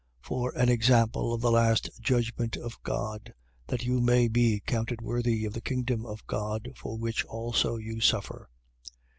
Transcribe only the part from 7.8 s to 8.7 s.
suffer.